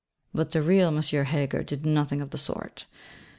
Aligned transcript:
But 0.33 0.49
the 0.49 0.63
real 0.63 0.87
M. 0.87 0.99
Heger 1.03 1.61
did 1.61 1.85
nothing 1.85 2.21
of 2.21 2.31
the 2.31 2.39
sort. 2.39 2.87